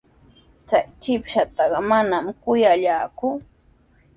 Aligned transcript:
Chay 0.67 0.85
shipashtaqa 1.03 1.77
manami 1.89 2.31
kuyallaaku. 2.41 3.27